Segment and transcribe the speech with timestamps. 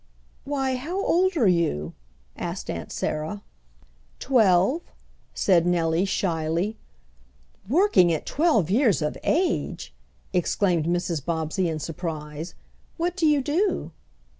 [0.45, 1.93] "Why, how old are you?"
[2.35, 3.43] asked Aunt Sarah.
[4.17, 4.81] "Twelve,"
[5.35, 6.75] said Nellie shyly.
[7.69, 9.93] "Working at twelve years of age!"
[10.33, 11.23] exclaimed Mrs.
[11.23, 12.55] Bobbsey in surprise.
[12.97, 13.91] "What do you do?"